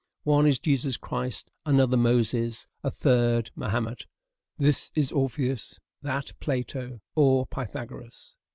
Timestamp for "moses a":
1.95-2.89